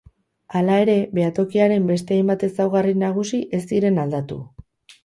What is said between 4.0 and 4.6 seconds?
aldatu.